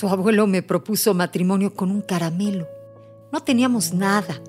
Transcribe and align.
Tu 0.00 0.08
abuelo 0.08 0.46
me 0.46 0.62
propuso 0.62 1.12
matrimonio 1.12 1.74
con 1.74 1.90
un 1.90 2.00
caramelo. 2.00 2.66
No 3.30 3.42
teníamos 3.42 3.92
nada. 3.92 4.40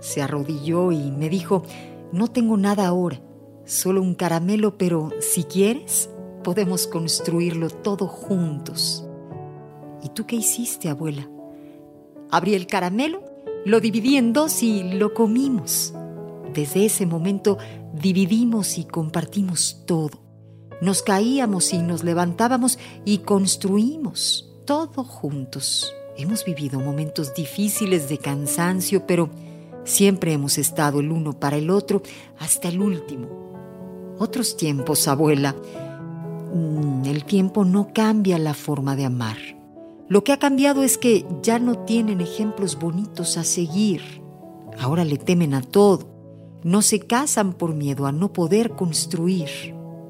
Se 0.00 0.20
arrodilló 0.20 0.92
y 0.92 1.10
me 1.10 1.30
dijo, 1.30 1.62
no 2.12 2.28
tengo 2.28 2.58
nada 2.58 2.86
ahora, 2.86 3.18
solo 3.64 4.02
un 4.02 4.14
caramelo, 4.14 4.76
pero 4.76 5.08
si 5.20 5.44
quieres, 5.44 6.10
podemos 6.44 6.86
construirlo 6.86 7.70
todo 7.70 8.06
juntos. 8.06 9.08
¿Y 10.02 10.10
tú 10.10 10.26
qué 10.26 10.36
hiciste, 10.36 10.90
abuela? 10.90 11.26
Abrí 12.30 12.54
el 12.54 12.66
caramelo, 12.66 13.22
lo 13.64 13.80
dividí 13.80 14.18
en 14.18 14.34
dos 14.34 14.62
y 14.62 14.92
lo 14.92 15.14
comimos. 15.14 15.94
Desde 16.52 16.84
ese 16.84 17.06
momento 17.06 17.56
dividimos 17.94 18.76
y 18.76 18.84
compartimos 18.84 19.84
todo. 19.86 20.22
Nos 20.82 21.02
caíamos 21.02 21.72
y 21.72 21.78
nos 21.78 22.04
levantábamos 22.04 22.78
y 23.06 23.18
construimos 23.20 24.47
todo 24.68 25.02
juntos. 25.02 25.94
Hemos 26.18 26.44
vivido 26.44 26.78
momentos 26.78 27.32
difíciles 27.32 28.10
de 28.10 28.18
cansancio, 28.18 29.06
pero 29.06 29.30
siempre 29.84 30.34
hemos 30.34 30.58
estado 30.58 31.00
el 31.00 31.10
uno 31.10 31.32
para 31.32 31.56
el 31.56 31.70
otro 31.70 32.02
hasta 32.38 32.68
el 32.68 32.82
último. 32.82 33.28
Otros 34.18 34.58
tiempos, 34.58 35.08
abuela. 35.08 35.56
Mm, 36.52 37.06
el 37.06 37.24
tiempo 37.24 37.64
no 37.64 37.94
cambia 37.94 38.38
la 38.38 38.52
forma 38.52 38.94
de 38.94 39.06
amar. 39.06 39.38
Lo 40.06 40.22
que 40.22 40.32
ha 40.32 40.38
cambiado 40.38 40.82
es 40.82 40.98
que 40.98 41.24
ya 41.42 41.58
no 41.58 41.86
tienen 41.86 42.20
ejemplos 42.20 42.78
bonitos 42.78 43.38
a 43.38 43.44
seguir. 43.44 44.02
Ahora 44.78 45.06
le 45.06 45.16
temen 45.16 45.54
a 45.54 45.62
todo. 45.62 46.10
No 46.62 46.82
se 46.82 47.00
casan 47.00 47.54
por 47.54 47.72
miedo 47.72 48.04
a 48.04 48.12
no 48.12 48.34
poder 48.34 48.72
construir. 48.72 49.48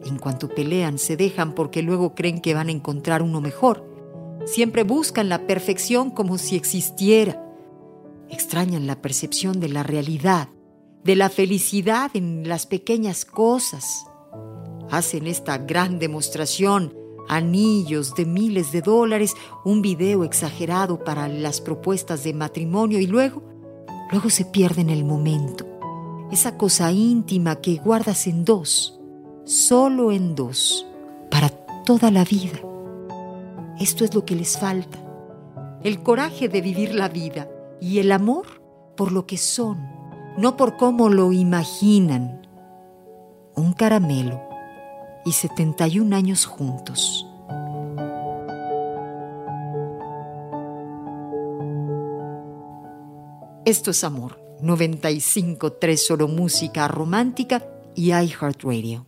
En 0.04 0.18
cuanto 0.18 0.48
pelean, 0.48 0.98
se 0.98 1.16
dejan 1.16 1.54
porque 1.54 1.80
luego 1.82 2.16
creen 2.16 2.40
que 2.40 2.54
van 2.54 2.70
a 2.70 2.72
encontrar 2.72 3.22
uno 3.22 3.40
mejor. 3.40 3.87
Siempre 4.52 4.82
buscan 4.82 5.28
la 5.28 5.46
perfección 5.46 6.10
como 6.10 6.38
si 6.38 6.56
existiera. 6.56 7.44
Extrañan 8.30 8.86
la 8.86 9.00
percepción 9.00 9.60
de 9.60 9.68
la 9.68 9.82
realidad, 9.82 10.48
de 11.04 11.16
la 11.16 11.28
felicidad 11.28 12.10
en 12.14 12.48
las 12.48 12.66
pequeñas 12.66 13.24
cosas. 13.24 14.06
Hacen 14.90 15.26
esta 15.26 15.58
gran 15.58 15.98
demostración, 15.98 16.94
anillos 17.28 18.14
de 18.14 18.24
miles 18.24 18.72
de 18.72 18.80
dólares, 18.80 19.34
un 19.64 19.82
video 19.82 20.24
exagerado 20.24 21.04
para 21.04 21.28
las 21.28 21.60
propuestas 21.60 22.24
de 22.24 22.32
matrimonio 22.32 23.00
y 23.00 23.06
luego, 23.06 23.42
luego 24.10 24.30
se 24.30 24.44
pierden 24.44 24.88
el 24.90 25.04
momento 25.04 25.78
esa 26.30 26.58
cosa 26.58 26.92
íntima 26.92 27.56
que 27.56 27.76
guardas 27.76 28.26
en 28.26 28.44
dos, 28.44 29.00
solo 29.44 30.12
en 30.12 30.34
dos, 30.34 30.86
para 31.30 31.48
toda 31.84 32.10
la 32.10 32.24
vida. 32.24 32.67
Esto 33.80 34.04
es 34.04 34.14
lo 34.14 34.24
que 34.24 34.34
les 34.34 34.58
falta. 34.58 34.98
El 35.84 36.02
coraje 36.02 36.48
de 36.48 36.60
vivir 36.60 36.94
la 36.94 37.08
vida 37.08 37.48
y 37.80 38.00
el 38.00 38.10
amor 38.10 38.46
por 38.96 39.12
lo 39.12 39.26
que 39.26 39.36
son, 39.36 39.78
no 40.36 40.56
por 40.56 40.76
cómo 40.76 41.08
lo 41.08 41.32
imaginan. 41.32 42.46
Un 43.54 43.72
caramelo 43.72 44.40
y 45.24 45.32
71 45.32 46.16
años 46.16 46.44
juntos. 46.44 47.24
Esto 53.64 53.90
es 53.90 54.02
amor 54.02 54.40
95.3 54.62 55.96
Solo 55.96 56.26
Música 56.26 56.88
Romántica 56.88 57.62
y 57.94 58.12
iHeartRadio. 58.12 59.07